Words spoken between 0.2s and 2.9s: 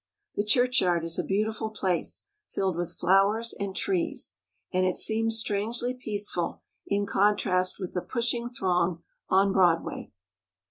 The churchyard is a beautiful place filled